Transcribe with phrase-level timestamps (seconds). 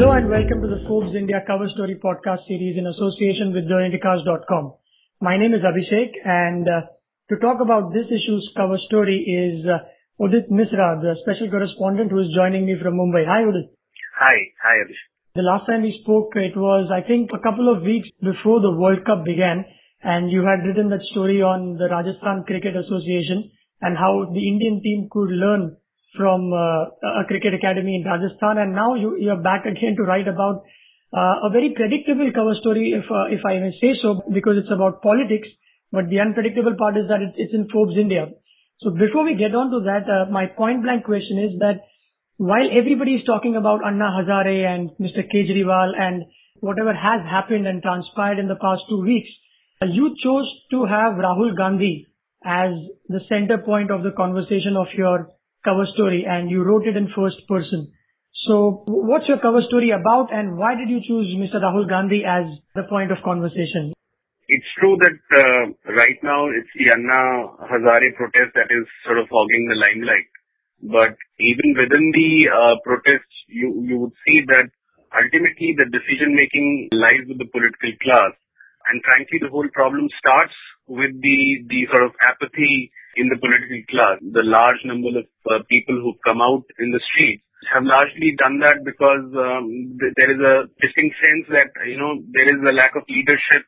[0.00, 4.72] Hello and welcome to the Forbes India Cover Story podcast series in association with theindicast.com.
[5.20, 6.88] My name is Abhishek and uh,
[7.28, 9.84] to talk about this issue's cover story is uh,
[10.16, 13.28] Udit Misra, the special correspondent who is joining me from Mumbai.
[13.28, 13.68] Hi Udit.
[14.16, 15.36] Hi, hi Abhishek.
[15.36, 18.72] The last time we spoke, it was I think a couple of weeks before the
[18.72, 19.66] World Cup began
[20.00, 23.52] and you had written that story on the Rajasthan Cricket Association
[23.84, 25.76] and how the Indian team could learn
[26.16, 30.26] from uh, a cricket academy in Rajasthan, and now you, you're back again to write
[30.26, 30.64] about
[31.12, 34.70] uh, a very predictable cover story, if uh, if I may say so, because it's
[34.72, 35.48] about politics.
[35.92, 38.30] But the unpredictable part is that it, it's in Forbes India.
[38.78, 41.82] So before we get on to that, uh, my point blank question is that
[42.38, 45.26] while everybody is talking about Anna Hazare and Mr.
[45.26, 46.24] Kejriwal and
[46.60, 49.28] whatever has happened and transpired in the past two weeks,
[49.82, 52.06] you chose to have Rahul Gandhi
[52.44, 52.70] as
[53.08, 55.28] the center point of the conversation of your
[55.64, 57.92] cover story and you wrote it in first person.
[58.48, 61.60] So what's your cover story about and why did you choose Mr.
[61.60, 63.92] Rahul Gandhi as the point of conversation?
[64.48, 65.62] It's true that uh,
[65.94, 70.26] right now it's the Anna Hazare protest that is sort of hogging the limelight.
[70.82, 74.66] But even within the uh, protests, you, you would see that
[75.12, 78.32] ultimately the decision making lies with the political class.
[78.88, 80.56] And frankly, the whole problem starts
[80.88, 81.38] with the,
[81.68, 84.18] the sort of apathy in the political class.
[84.22, 88.62] The large number of uh, people who've come out in the streets have largely done
[88.64, 92.72] that because um, th- there is a distinct sense that, you know, there is a
[92.72, 93.66] lack of leadership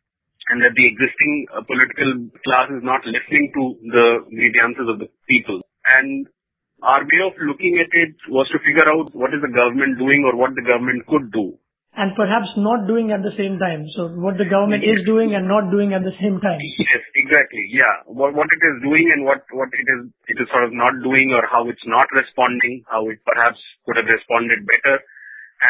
[0.51, 5.09] and that the existing uh, political class is not listening to the grievances of the
[5.29, 5.61] people.
[5.99, 6.27] And
[6.83, 10.27] our way of looking at it was to figure out what is the government doing
[10.27, 11.55] or what the government could do
[11.93, 13.85] and perhaps not doing at the same time.
[13.93, 16.61] So what the government is doing and not doing at the same time.
[16.81, 17.69] Yes, exactly.
[17.69, 18.09] Yeah.
[18.09, 20.97] What, what it is doing and what, what it is, it is sort of not
[21.05, 25.05] doing or how it's not responding, how it perhaps could have responded better.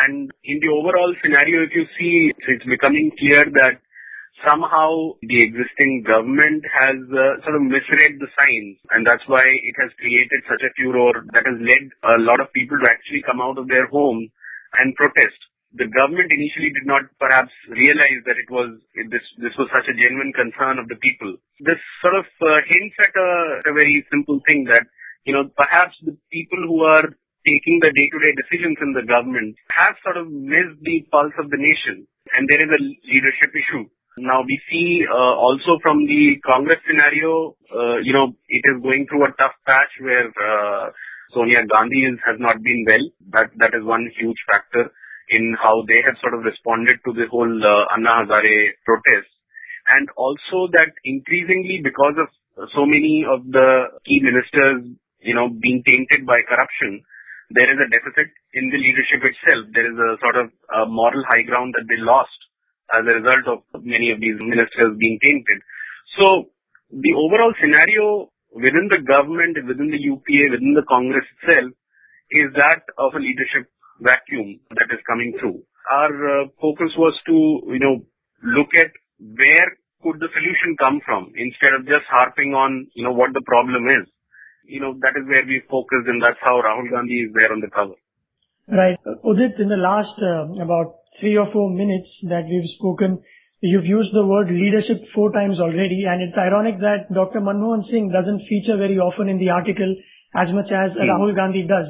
[0.06, 3.82] And in the overall scenario, if you see, it's becoming clear that
[4.46, 9.76] somehow the existing government has uh, sort of misread the signs and that's why it
[9.78, 11.84] has created such a furor that has led
[12.14, 14.30] a lot of people to actually come out of their homes
[14.80, 15.38] and protest
[15.74, 18.76] the government initially did not perhaps realize that it was
[19.08, 21.32] this this was such a genuine concern of the people.
[21.64, 23.30] This sort of uh, hints at a,
[23.64, 24.84] a very simple thing that
[25.24, 27.08] you know perhaps the people who are
[27.42, 31.58] taking the day-to-day decisions in the government have sort of missed the pulse of the
[31.58, 32.06] nation,
[32.36, 33.88] and there is a leadership issue.
[34.20, 39.08] Now we see uh, also from the Congress scenario, uh, you know, it is going
[39.08, 40.92] through a tough patch where uh,
[41.32, 43.04] Sonia Gandhi is, has not been well.
[43.32, 44.92] That that is one huge factor
[45.32, 49.28] in how they have sort of responded to the whole uh, Anna Hazare protest.
[49.96, 52.28] And also that increasingly because of
[52.76, 54.92] so many of the key ministers,
[55.24, 57.02] you know, being tainted by corruption,
[57.50, 59.68] there is a deficit in the leadership itself.
[59.72, 62.36] There is a sort of a moral high ground that they lost
[62.92, 65.60] as a result of many of these ministers being tainted.
[66.20, 66.52] So
[66.92, 71.72] the overall scenario within the government, within the UPA, within the Congress itself
[72.32, 73.68] is that of a leadership
[74.02, 75.62] vacuum that is coming through.
[75.90, 77.36] Our uh, focus was to,
[77.72, 78.02] you know,
[78.42, 79.68] look at where
[80.02, 83.86] could the solution come from instead of just harping on, you know, what the problem
[83.86, 84.10] is.
[84.66, 87.62] You know, that is where we focused and that's how Rahul Gandhi is there on
[87.62, 87.98] the cover.
[88.70, 88.98] Right.
[89.26, 93.22] Udit, in the last uh, about three or four minutes that we've spoken,
[93.60, 97.40] you've used the word leadership four times already and it's ironic that Dr.
[97.40, 99.94] Manmohan Singh doesn't feature very often in the article
[100.34, 101.06] as much as hmm.
[101.06, 101.86] Rahul Gandhi does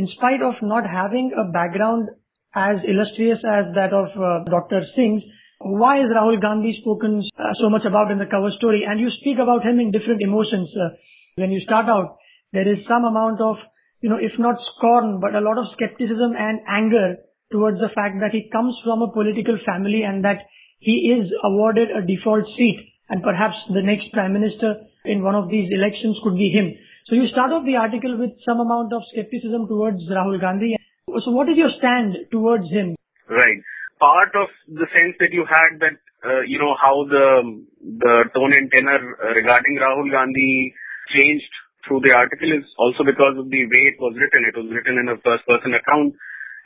[0.00, 2.08] in spite of not having a background
[2.56, 4.80] as illustrious as that of uh, Dr.
[4.96, 5.22] Singh's,
[5.60, 8.88] why is Rahul Gandhi spoken uh, so much about in the cover story?
[8.88, 10.72] And you speak about him in different emotions.
[10.72, 10.96] Uh,
[11.36, 12.16] when you start out,
[12.56, 13.60] there is some amount of,
[14.00, 17.20] you know, if not scorn, but a lot of skepticism and anger
[17.52, 20.48] towards the fact that he comes from a political family and that
[20.80, 22.80] he is awarded a default seat
[23.10, 26.72] and perhaps the next prime minister in one of these elections could be him.
[27.10, 30.78] So you start off the article with some amount of skepticism towards Rahul Gandhi.
[31.10, 32.94] So what is your stand towards him?
[33.26, 33.58] Right.
[33.98, 38.54] Part of the sense that you had that, uh, you know, how the, the tone
[38.54, 39.02] and tenor
[39.34, 40.70] regarding Rahul Gandhi
[41.10, 41.50] changed
[41.82, 44.46] through the article is also because of the way it was written.
[44.46, 46.14] It was written in a first person account.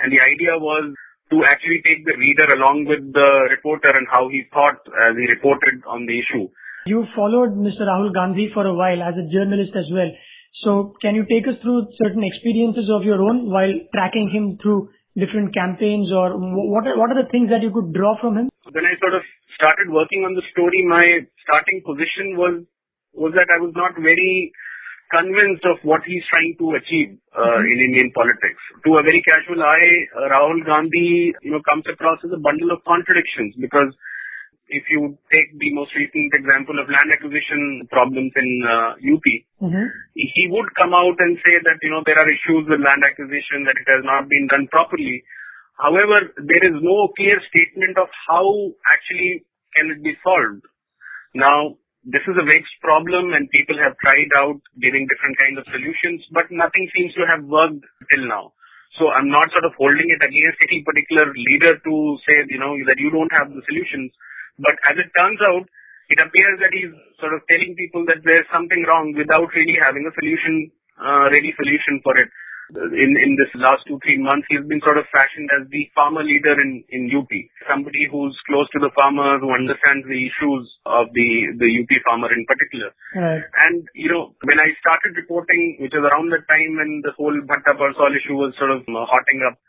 [0.05, 0.93] And the idea was
[1.33, 4.77] to actually take the reader along with the reporter and how he thought
[5.09, 6.53] as he reported on the issue.
[6.85, 7.89] You followed Mr.
[7.89, 10.13] Rahul Gandhi for a while as a journalist as well.
[10.65, 14.89] So can you take us through certain experiences of your own while tracking him through
[15.13, 18.49] different campaigns or what are, what are the things that you could draw from him?
[18.73, 19.23] When I sort of
[19.61, 21.05] started working on the story, my
[21.45, 22.65] starting position was,
[23.13, 24.51] was that I was not very
[25.13, 28.59] convinced of what he's trying to achieve uh, in Indian politics.
[28.89, 32.73] To a very casual eye, uh, Rahul Gandhi, you know, comes across as a bundle
[32.73, 33.93] of contradictions because
[34.75, 39.27] if you take the most recent example of land acquisition problems in uh, UP,
[39.63, 39.87] mm-hmm.
[40.19, 43.63] he would come out and say that, you know, there are issues with land acquisition,
[43.63, 45.23] that it has not been done properly.
[45.79, 48.47] However, there is no clear statement of how
[48.91, 49.47] actually
[49.79, 50.67] can it be solved.
[51.35, 55.71] Now, this is a vexed problem and people have tried out giving different kinds of
[55.71, 57.83] solutions, but nothing seems to have worked
[58.13, 58.53] till now.
[59.01, 62.79] So I'm not sort of holding it against any particular leader to say, you know,
[62.87, 64.15] that you don't have the solutions.
[64.59, 65.67] But as it turns out,
[66.13, 70.05] it appears that he's sort of telling people that there's something wrong without really having
[70.05, 70.71] a solution,
[71.01, 72.29] uh, ready solution for it
[72.73, 76.25] in in this last two, three months, he's been sort of fashioned as the farmer
[76.25, 77.29] leader in in UP.
[77.69, 81.29] Somebody who's close to the farmer, who understands the issues of the
[81.61, 82.91] the UP farmer in particular.
[83.13, 83.45] Right.
[83.69, 87.37] And, you know, when I started reporting, which was around the time when the whole
[87.45, 89.61] Bhatta Parsaul issue was sort of uh, hotting up,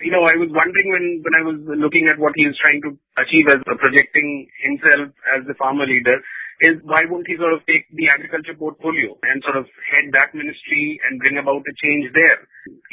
[0.00, 2.80] you know, I was wondering when, when I was looking at what he is trying
[2.88, 6.16] to achieve as projecting himself as the farmer leader,
[6.62, 10.30] is why won't he sort of take the agriculture portfolio and sort of head that
[10.30, 12.38] ministry and bring about a change there?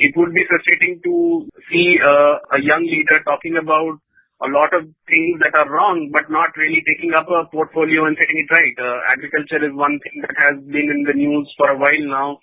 [0.01, 4.01] It would be frustrating to see uh, a young leader talking about
[4.39, 8.15] a lot of things that are wrong, but not really taking up a portfolio and
[8.15, 8.75] setting it right.
[8.79, 12.39] Uh, agriculture is one thing that has been in the news for a while now.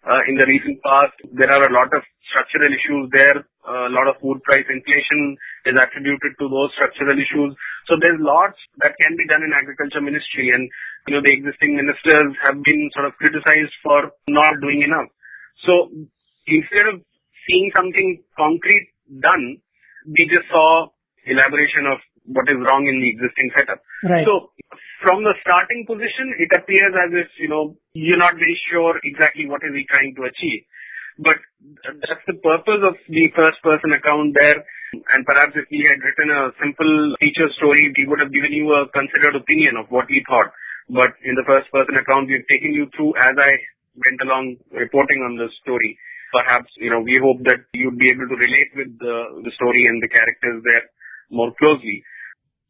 [0.00, 3.44] Uh, in the recent past, there are a lot of structural issues there.
[3.60, 5.36] Uh, a lot of food price inflation
[5.68, 7.52] is attributed to those structural issues.
[7.84, 10.64] So there's lots that can be done in agriculture ministry and,
[11.04, 15.12] you know, the existing ministers have been sort of criticized for not doing enough.
[15.68, 15.92] So
[16.48, 17.04] instead of
[17.44, 18.88] seeing something concrete
[19.20, 19.60] done,
[20.08, 20.88] we just saw
[21.28, 23.84] elaboration of what is wrong in the existing setup.
[24.00, 24.24] Right.
[24.24, 24.56] So
[25.00, 29.48] from the starting position, it appears as if, you know, you're not very sure exactly
[29.48, 30.62] what is he trying to achieve.
[31.20, 31.36] But
[32.04, 36.28] that's the purpose of the first person account there and perhaps if we had written
[36.34, 40.18] a simple feature story, we would have given you a considered opinion of what we
[40.26, 40.50] thought.
[40.90, 43.52] But in the first person account, we've taken you through as I
[43.94, 45.94] went along reporting on the story.
[46.34, 49.86] Perhaps, you know, we hope that you'd be able to relate with the, the story
[49.86, 50.86] and the characters there
[51.30, 52.02] more closely.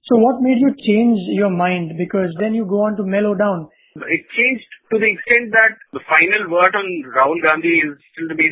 [0.09, 1.99] So what made you change your mind?
[1.99, 3.69] Because then you go on to mellow down.
[3.97, 8.39] It changed to the extent that the final word on Rahul Gandhi is still to
[8.39, 8.49] be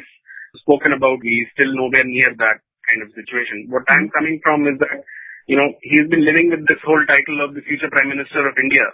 [0.61, 1.23] spoken about.
[1.23, 2.59] He's still nowhere near that
[2.89, 3.71] kind of situation.
[3.71, 4.17] What I'm mm-hmm.
[4.17, 4.99] coming from is that,
[5.47, 8.59] you know, he's been living with this whole title of the future Prime Minister of
[8.59, 8.85] India.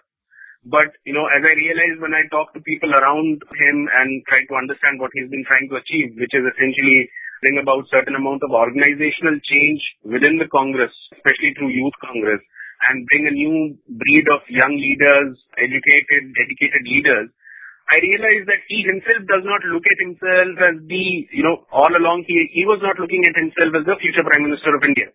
[0.65, 4.45] But, you know, as I realized when I talk to people around him and try
[4.49, 7.13] to understand what he's been trying to achieve, which is essentially
[7.43, 12.43] bring about certain amount of organizational change within the Congress, especially through Youth Congress,
[12.91, 17.29] and bring a new breed of young leaders, educated, dedicated leaders,
[17.85, 21.05] I realized that he himself does not look at himself as the,
[21.37, 24.49] you know, all along he, he was not looking at himself as the future Prime
[24.49, 25.13] Minister of India.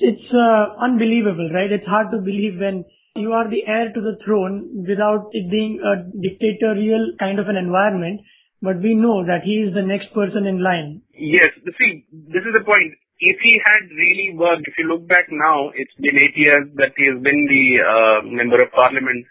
[0.00, 1.68] It's uh, unbelievable, right?
[1.68, 5.80] It's hard to believe when you are the heir to the throne without it being
[5.84, 8.24] a dictatorial kind of an environment,
[8.62, 11.02] but we know that he is the next person in line.
[11.14, 12.92] Yes, see, this is the point.
[13.18, 16.94] If he had really worked, if you look back now, it's been eight years that
[16.94, 19.26] he has been the uh, member of parliament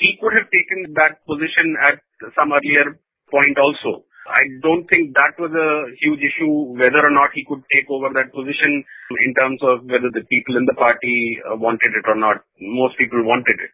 [0.00, 1.98] he could have taken that position at
[2.36, 2.98] some earlier
[3.30, 4.04] point also.
[4.28, 8.12] I don't think that was a huge issue whether or not he could take over
[8.12, 8.84] that position
[9.24, 12.44] in terms of whether the people in the party uh, wanted it or not.
[12.60, 13.72] Most people wanted it.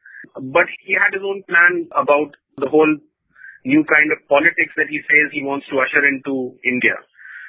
[0.55, 2.95] But he had his own plan about the whole
[3.64, 6.97] new kind of politics that he says he wants to usher into India.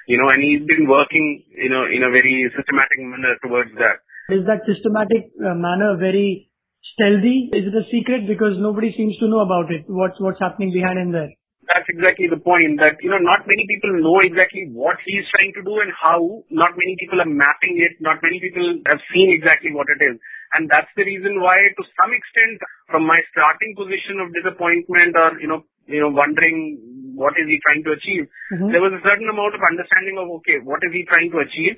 [0.07, 4.05] You know, and he's been working, you know, in a very systematic manner towards that.
[4.29, 6.49] Is that systematic uh, manner very
[6.93, 7.49] stealthy?
[7.53, 9.85] Is it a secret because nobody seems to know about it?
[9.89, 11.33] What's what's happening behind in there?
[11.65, 15.49] That's exactly the point that, you know, not many people know exactly what he's trying
[15.57, 16.45] to do and how.
[16.53, 17.97] Not many people are mapping it.
[17.97, 20.21] Not many people have seen exactly what it is.
[20.53, 25.41] And that's the reason why, to some extent, from my starting position of disappointment or,
[25.41, 26.77] you know, you know, wondering
[27.17, 28.69] what is he trying to achieve, mm-hmm.
[28.73, 31.77] there was a certain amount of understanding of, okay, what is he trying to achieve?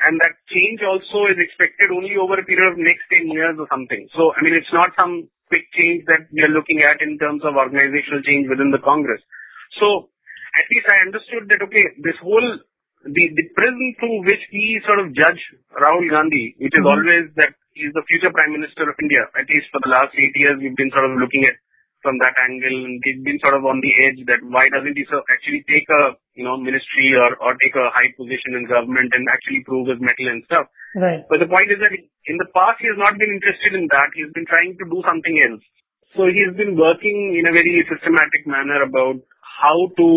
[0.00, 3.68] and that change also is expected only over a period of next 10 years or
[3.68, 4.08] something.
[4.16, 7.44] So, I mean, it's not some quick change that we are looking at in terms
[7.44, 9.20] of organizational change within the Congress.
[9.76, 10.08] So,
[10.56, 12.48] at least I understood that, okay, this whole,
[13.04, 15.40] the, the prism through which we sort of judge
[15.76, 16.92] Rahul Gandhi, which is mm-hmm.
[16.96, 20.34] always that he's the future Prime Minister of India, at least for the last eight
[20.36, 21.56] years, we've been sort of looking at
[22.02, 25.06] from that angle and he's been sort of on the edge that why doesn't he
[25.06, 29.14] so actually take a you know ministry or or take a high position in government
[29.14, 30.66] and actually prove his mettle and stuff?
[30.98, 31.22] Right.
[31.30, 34.10] But the point is that in the past he has not been interested in that.
[34.18, 35.62] He's been trying to do something else.
[36.18, 40.08] So he's been working in a very systematic manner about how to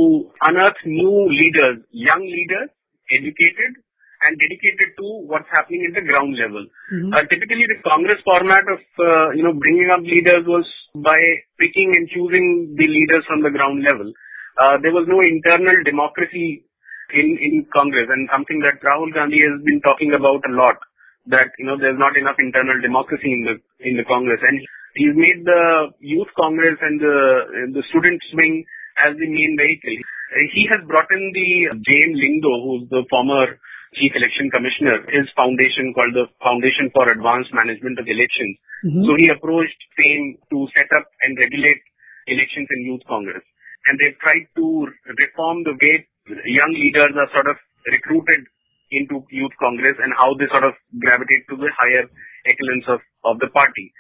[0.42, 2.74] unearth new leaders, young leaders,
[3.14, 3.85] educated
[4.26, 6.64] and dedicated to what's happening at the ground level.
[6.92, 7.14] Mhm.
[7.14, 10.68] Uh, typically, the Congress format of uh, you know bringing up leaders was
[11.10, 11.20] by
[11.60, 14.12] picking and choosing the leaders from the ground level.
[14.64, 16.64] Uh, there was no internal democracy
[17.14, 20.78] in in Congress, and something that Rahul Gandhi has been talking about a lot.
[21.28, 23.56] That you know there's not enough internal democracy in the
[23.90, 24.62] in the Congress, and
[24.96, 25.62] he's made the
[26.00, 27.18] youth Congress and the
[27.78, 28.64] the student wing
[29.06, 29.98] as the main vehicle.
[30.54, 31.50] He has brought in the
[31.88, 31.90] J.
[32.10, 32.14] M.
[32.22, 33.58] Lyngdoh, who's the former
[33.96, 38.56] chief election commissioner, his foundation called the Foundation for Advanced Management of Elections.
[38.86, 39.04] Mhm.
[39.08, 41.82] So he approached FAME to set up and regulate
[42.28, 43.44] elections in Youth Congress.
[43.88, 44.66] And they've tried to
[45.24, 46.06] reform the way
[46.46, 48.46] young leaders are sort of recruited
[48.92, 52.06] into Youth Congress and how they sort of gravitate to the higher
[52.46, 53.94] echelons of, of the party.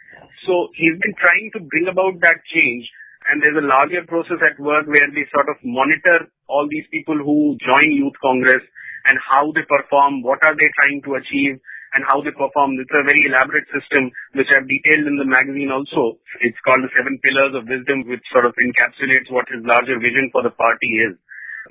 [0.46, 2.90] So he's been trying to bring about that change
[3.30, 7.18] and there's a larger process at work where they sort of monitor all these people
[7.18, 8.62] who join Youth Congress
[9.05, 11.62] and how they perform, what are they trying to achieve,
[11.95, 12.75] and how they perform.
[12.75, 16.19] It's a very elaborate system which I've detailed in the magazine also.
[16.43, 20.27] It's called the Seven Pillars of Wisdom, which sort of encapsulates what his larger vision
[20.35, 21.15] for the party is.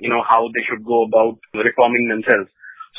[0.01, 2.49] You know, how they should go about reforming themselves.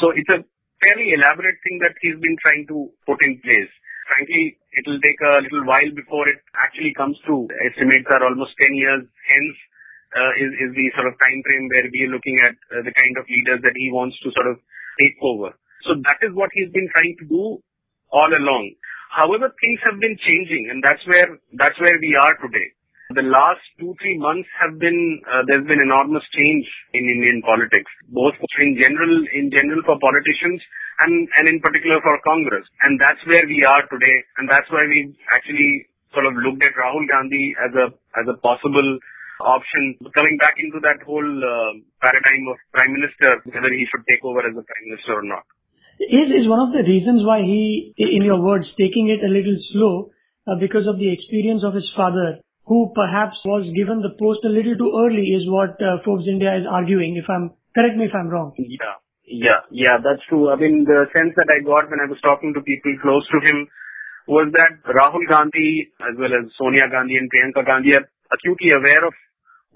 [0.01, 0.41] So it's a
[0.81, 3.73] fairly elaborate thing that he's been trying to put in place.
[4.07, 7.51] Frankly, it'll take a little while before it actually comes through.
[7.69, 9.57] Estimates are almost 10 years hence
[10.39, 13.15] is, is the sort of time frame where we are looking at uh, the kind
[13.19, 14.57] of leaders that he wants to sort of
[15.01, 15.53] take over.
[15.85, 17.61] So that is what he's been trying to do
[18.11, 18.75] all along.
[19.13, 22.69] However, things have been changing and that's where, that's where we are today.
[23.15, 27.87] The last two, three months have been, uh, there's been enormous change in Indian politics,
[28.11, 30.59] both in general, in general for politicians
[31.07, 32.67] and, and in particular for Congress.
[32.83, 34.17] And that's where we are today.
[34.43, 37.87] And that's why we actually sort of looked at Rahul Gandhi as a,
[38.19, 38.99] as a possible
[39.41, 44.25] option coming back into that whole uh, paradigm of prime minister, whether he should take
[44.25, 45.45] over as a prime minister or not.
[46.01, 49.57] Is is one of the reasons why he, in your words, taking it a little
[49.73, 50.13] slow
[50.45, 54.53] uh, because of the experience of his father, who perhaps was given the post a
[54.53, 57.17] little too early, is what uh, Forbes India is arguing.
[57.17, 58.53] If I'm correct me if I'm wrong.
[58.57, 59.01] Yeah.
[59.27, 60.55] Yeah, yeah, that's true.
[60.55, 63.43] I mean, the sense that I got when I was talking to people close to
[63.43, 63.67] him
[64.31, 69.03] was that Rahul Gandhi, as well as Sonia Gandhi and Priyanka Gandhi, are acutely aware
[69.03, 69.15] of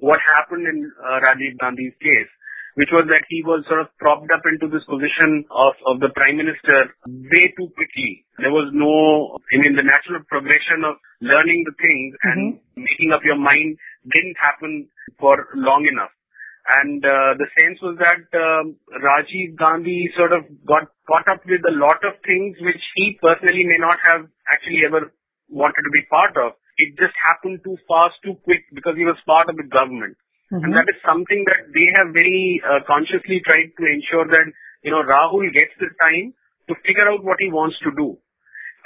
[0.00, 2.33] what happened in uh, Rajiv Gandhi's case,
[2.75, 6.09] which was that he was sort of propped up into this position of, of the
[6.16, 8.25] prime minister way too quickly.
[8.40, 12.40] There was no, I mean, the natural progression of learning the things and
[12.76, 13.76] making up your mind
[14.09, 14.88] didn't happen
[15.21, 16.14] for long enough.
[16.80, 21.64] And uh, the sense was that um, Rajiv Gandhi sort of got caught up with
[21.66, 25.11] a lot of things which he personally may not have actually ever
[25.49, 26.59] wanted to be part of.
[26.80, 30.16] It just happened too fast, too quick because he was part of the government.
[30.50, 30.76] And Mhm.
[30.76, 34.46] that is something that they have very uh, consciously tried to ensure that,
[34.82, 36.32] you know, Rahul gets the time
[36.68, 38.08] to figure out what he wants to do.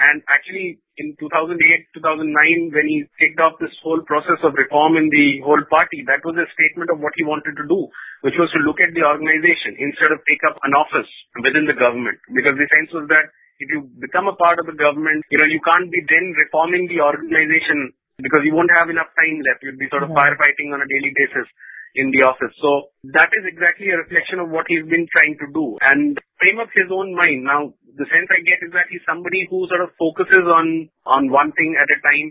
[0.01, 1.55] And actually, in 2008,
[1.95, 6.23] 2009, when he kicked off this whole process of reform in the whole party, that
[6.27, 7.87] was a statement of what he wanted to do,
[8.27, 11.11] which was to look at the organization instead of take up an office
[11.43, 12.19] within the government.
[12.35, 13.31] Because the sense was that
[13.63, 16.91] if you become a part of the government, you know, you can't be then reforming
[16.91, 19.63] the organization because you won't have enough time left.
[19.63, 20.19] You'll be sort of Yeah.
[20.19, 21.47] firefighting on a daily basis
[21.95, 22.51] in the office.
[22.59, 26.59] So that is exactly a reflection of what he's been trying to do and frame
[26.59, 27.47] up his own mind.
[27.47, 31.31] Now, the sense I get is that he's somebody who sort of focuses on, on
[31.31, 32.29] one thing at a time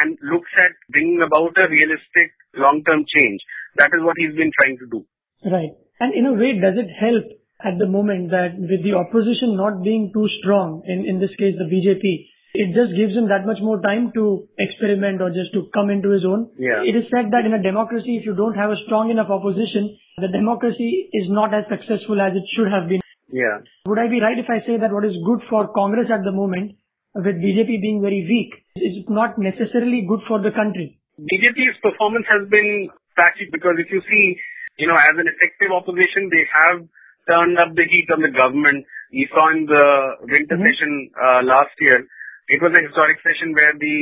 [0.00, 3.40] and looks at bringing about a realistic long-term change.
[3.76, 5.04] That is what he's been trying to do.
[5.44, 5.76] Right.
[6.00, 7.28] And in a way, does it help
[7.60, 11.54] at the moment that with the opposition not being too strong, in, in this case
[11.60, 15.68] the BJP, it just gives him that much more time to experiment or just to
[15.72, 16.52] come into his own.
[16.60, 16.84] Yeah.
[16.84, 19.96] It is said that in a democracy, if you don't have a strong enough opposition,
[20.20, 23.00] the democracy is not as successful as it should have been.
[23.32, 23.64] Yeah.
[23.88, 26.32] Would I be right if I say that what is good for Congress at the
[26.32, 26.76] moment,
[27.16, 31.00] with BJP being very weak, is not necessarily good for the country?
[31.16, 34.36] BJP's performance has been patchy because if you see,
[34.76, 36.84] you know, as an effective opposition, they have
[37.28, 38.84] turned up the heat on the government.
[39.12, 39.84] We saw in the
[40.28, 40.68] winter Mhm.
[40.68, 42.04] session uh, last year,
[42.48, 43.96] it was a historic session where the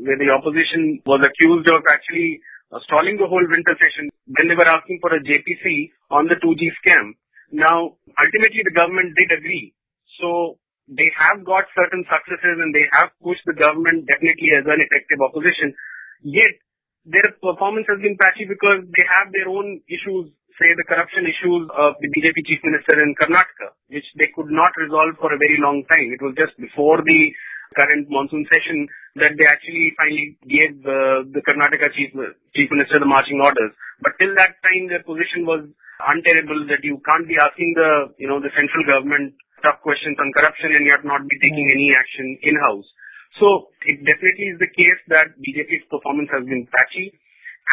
[0.00, 2.40] where the opposition was accused of actually
[2.72, 6.34] uh, stalling the whole winter session Then they were asking for a JPC on the
[6.42, 7.14] 2G scam.
[7.54, 9.70] Now, ultimately, the government did agree.
[10.18, 10.58] So
[10.90, 15.22] they have got certain successes and they have pushed the government definitely as an effective
[15.22, 15.74] opposition.
[16.26, 16.58] Yet,
[17.06, 21.70] their performance has been patchy because they have their own issues, say the corruption issues
[21.70, 25.62] of the BJP chief minister in Karnataka, which they could not resolve for a very
[25.62, 26.10] long time.
[26.10, 27.20] It was just before the
[27.74, 28.86] current monsoon session
[29.18, 32.12] that they actually finally gave uh, the Karnataka chief
[32.54, 33.72] chief minister the marching orders.
[34.04, 35.64] But till that time, their position was
[36.04, 39.32] untenable that you can't be asking the, you know, the central government
[39.64, 42.84] tough questions on corruption and yet not be taking any action in-house.
[43.40, 47.16] So it definitely is the case that BJP's performance has been patchy.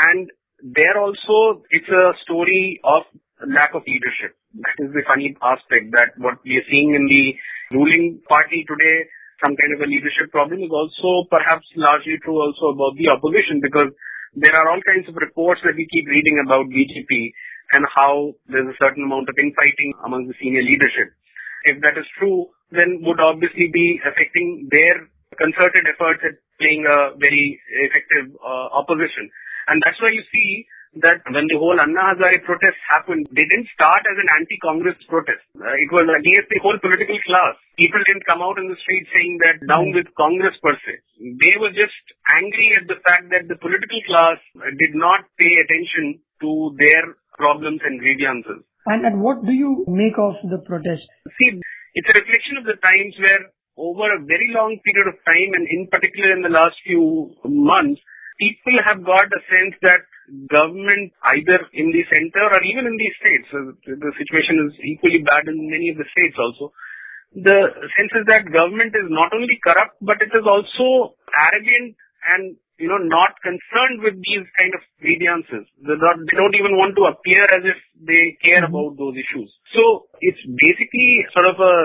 [0.07, 0.31] And
[0.63, 3.03] there also, it's a story of
[3.43, 4.35] lack of leadership.
[4.55, 7.35] That is the funny aspect that what we are seeing in the
[7.75, 9.07] ruling party today,
[9.43, 13.59] some kind of a leadership problem is also perhaps largely true also about the opposition
[13.59, 13.91] because
[14.33, 17.11] there are all kinds of reports that we keep reading about BJP
[17.75, 21.11] and how there's a certain amount of infighting among the senior leadership.
[21.69, 25.05] If that is true, then would obviously be affecting their
[25.37, 29.29] concerted efforts at playing a very effective uh, opposition.
[29.67, 30.65] And that's why you see
[31.01, 35.41] that when the whole Anna Hazare protest happened, they didn't start as an anti-Congress protest.
[35.57, 37.57] Uh, it was against the whole political class.
[37.81, 40.93] People didn't come out in the street saying that down with Congress per se.
[41.17, 41.97] They were just
[42.37, 44.37] angry at the fact that the political class
[44.77, 48.61] did not pay attention to their problems and grievances.
[48.85, 51.07] And, and what do you make of the protest?
[51.25, 51.57] See,
[51.97, 55.65] it's a reflection of the times where over a very long period of time and
[55.65, 57.97] in particular in the last few months,
[58.37, 60.05] people have got a sense that
[60.47, 65.19] government either in the center or even in the states, uh, the situation is equally
[65.23, 66.71] bad in many of the states also.
[67.33, 67.59] The
[67.97, 71.97] sense is that government is not only corrupt, but it is also arrogant
[72.29, 75.65] and, you know, not concerned with these kind of grievances.
[75.81, 78.69] They don't, they don't even want to appear as if they care mm-hmm.
[78.69, 79.49] about those issues.
[79.73, 81.75] So it's basically sort of a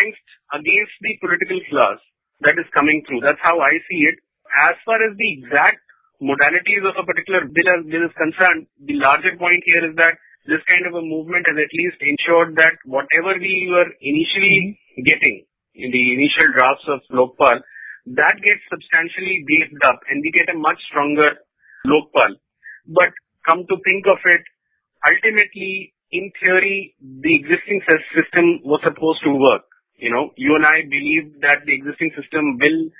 [0.00, 2.00] angst against the political class
[2.48, 3.20] that is coming through.
[3.20, 4.16] That's how I see it.
[4.72, 5.83] As far as the exact
[6.22, 10.14] modalities of a particular bill, bill is concerned, the larger point here is that
[10.46, 15.02] this kind of a movement has at least ensured that whatever we were initially mm-hmm.
[15.08, 17.58] getting in the initial drafts of Lokpal,
[18.14, 21.40] that gets substantially beefed up and we get a much stronger
[21.88, 22.36] Lokpal.
[22.86, 23.10] But
[23.48, 24.44] come to think of it,
[25.08, 27.80] ultimately, in theory, the existing
[28.12, 29.64] system was supposed to work.
[29.96, 32.92] You know, you and I believe that the existing system will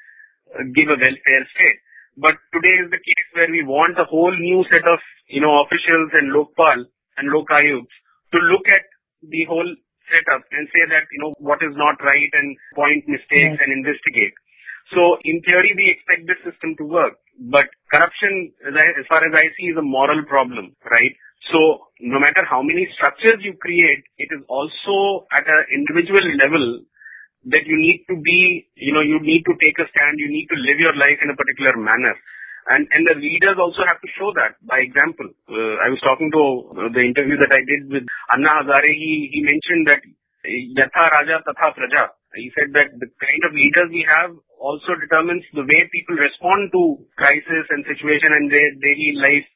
[0.73, 1.79] give a welfare state.
[2.17, 5.67] But today is the case where we want a whole new set of, you know,
[5.67, 6.87] officials and Lokpal
[7.19, 7.91] and Lokayuks
[8.33, 8.87] to look at
[9.27, 9.67] the whole
[10.15, 14.35] setup and say that, you know, what is not right and point mistakes and investigate.
[14.95, 17.19] So in theory, we expect this system to work.
[17.51, 21.15] But corruption, as far as I see, is a moral problem, right?
[21.51, 26.85] So no matter how many structures you create, it is also at an individual level
[27.53, 30.49] that you need to be, you know, you need to take a stand, you need
[30.49, 32.17] to live your life in a particular manner.
[32.65, 35.29] And, and the leaders also have to show that by example.
[35.45, 38.89] Uh, I was talking to uh, the interview that I did with Anna Hazare.
[38.89, 40.01] He, he mentioned that
[40.49, 42.05] Yatha Raja Tatha Praja.
[42.33, 46.73] He said that the kind of leaders we have also determines the way people respond
[46.73, 49.49] to crisis and situation and their daily life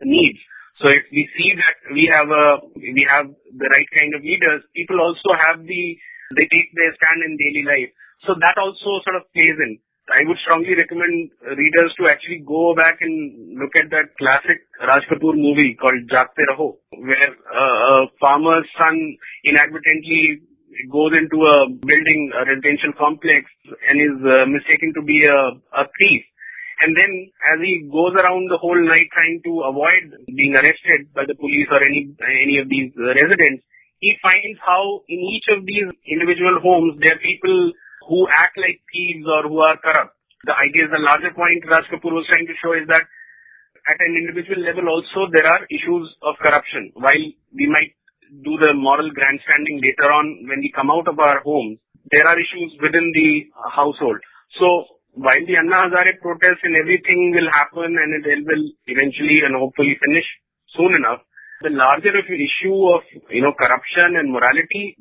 [0.00, 0.40] needs.
[0.80, 4.64] So if we see that we have a, we have the right kind of leaders,
[4.74, 5.84] people also have the
[6.32, 7.90] they take their stand in daily life.
[8.24, 9.78] So that also sort of plays in.
[10.04, 15.00] I would strongly recommend readers to actually go back and look at that classic Raj
[15.08, 19.16] Kapoor movie called Jaagte Raho, where uh, a farmer's son
[19.48, 20.44] inadvertently
[20.92, 25.88] goes into a building, a residential complex, and is uh, mistaken to be a, a
[25.96, 26.20] thief.
[26.84, 31.24] And then as he goes around the whole night trying to avoid being arrested by
[31.24, 32.12] the police or any
[32.44, 33.64] any of these residents,
[34.04, 37.72] he finds how in each of these individual homes there are people
[38.04, 40.12] who act like thieves or who are corrupt.
[40.44, 43.98] The idea is the larger point Raj Kapoor was trying to show is that at
[44.04, 46.92] an individual level also there are issues of corruption.
[47.00, 47.24] While
[47.56, 47.96] we might
[48.44, 51.80] do the moral grandstanding later on when we come out of our homes,
[52.12, 54.20] there are issues within the household.
[54.60, 59.56] So while the Anna Hazare protest and everything will happen and it will eventually and
[59.56, 60.28] hopefully finish
[60.76, 61.24] soon enough,
[61.64, 63.00] the larger issue of,
[63.32, 64.94] you know, corruption and morality,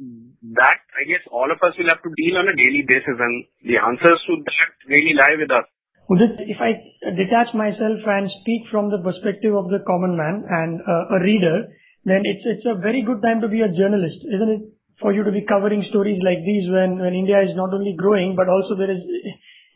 [0.55, 3.35] that I guess all of us will have to deal on a daily basis and
[3.67, 5.67] the answers to that really lie with us.
[6.07, 6.79] Udit, if I
[7.15, 11.67] detach myself and speak from the perspective of the common man and uh, a reader,
[12.03, 14.63] then it's a very good time to be a journalist, isn't it?
[14.99, 18.47] For you to be covering stories like these when India is not only growing, but
[18.47, 19.03] also there is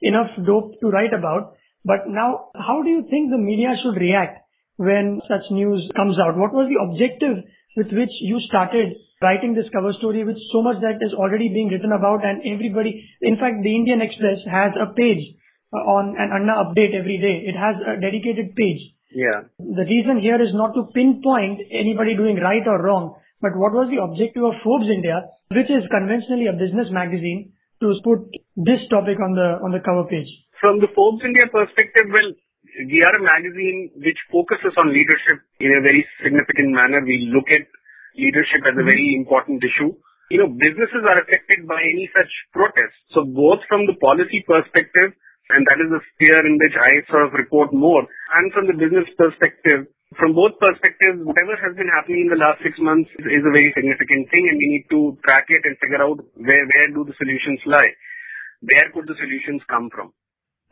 [0.02, 1.56] enough dope to write about.
[1.84, 4.47] But now, how do you think the media should react
[4.78, 6.38] when such news comes out?
[6.38, 7.44] What was the objective
[7.76, 11.70] with which you started writing this cover story with so much that is already being
[11.70, 15.38] written about and everybody, in fact, the Indian Express has a page
[15.74, 17.50] uh, on an Anna update every day.
[17.50, 18.94] It has a dedicated page.
[19.12, 19.50] Yeah.
[19.58, 23.90] The reason here is not to pinpoint anybody doing right or wrong, but what was
[23.90, 28.26] the objective of Forbes India, which is conventionally a business magazine, to put
[28.58, 30.28] this topic on the on the cover page?
[30.62, 32.30] From the Forbes India perspective, well,
[32.86, 37.02] we are a magazine which focuses on leadership in a very significant manner.
[37.02, 37.66] We look at
[38.14, 39.26] leadership as a very mm-hmm.
[39.26, 39.98] important issue.
[40.30, 42.94] You know, businesses are affected by any such protest.
[43.18, 45.16] So both from the policy perspective,
[45.56, 48.76] and that is the sphere in which I sort of report more, and from the
[48.76, 49.88] business perspective,
[50.20, 53.72] from both perspectives, whatever has been happening in the last six months is a very
[53.76, 57.18] significant thing and we need to track it and figure out where, where do the
[57.20, 57.92] solutions lie?
[58.64, 60.16] Where could the solutions come from?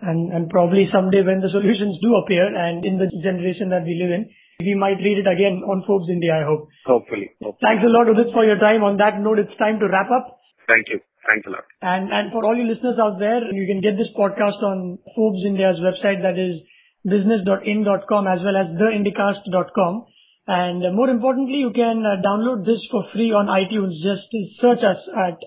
[0.02, 3.96] And, and probably someday when the solutions do appear and in the generation that we
[3.96, 4.28] live in,
[4.60, 6.68] we might read it again on Forbes India, I hope.
[6.86, 7.32] Hopefully.
[7.40, 7.64] hopefully.
[7.64, 8.84] Thanks a lot, Udit, for your time.
[8.84, 10.40] On that note, it's time to wrap up.
[10.68, 11.00] Thank you.
[11.32, 11.66] Thanks a lot.
[11.82, 15.44] And, and for all you listeners out there, you can get this podcast on Forbes
[15.44, 16.62] India's website that is
[17.04, 20.06] business.in.com as well as theindicast.com.
[20.48, 23.98] And more importantly, you can uh, download this for free on iTunes.
[24.00, 24.30] Just
[24.62, 25.42] search us at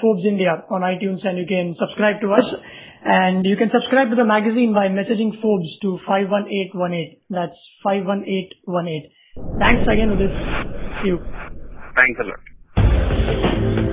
[0.00, 2.46] Forbes India on iTunes and you can subscribe to us.
[3.04, 7.20] And you can subscribe to the magazine by messaging Forbes to 51818.
[7.28, 7.52] That's
[7.84, 9.10] 51818.
[9.58, 11.02] Thanks again, Udit.
[11.02, 11.18] See you.
[11.94, 13.83] Thanks a lot.